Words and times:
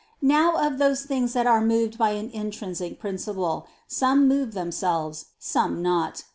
Now 0.23 0.55
of 0.55 0.79
those 0.79 1.03
things 1.05 1.33
that 1.33 1.45
are 1.45 1.61
moved 1.63 1.99
by 1.99 2.13
an 2.13 2.31
intrinsic 2.31 2.99
principle, 2.99 3.67
some 3.87 4.27
move 4.27 4.55
themselves, 4.55 5.25
some 5.37 5.83
not. 5.83 6.23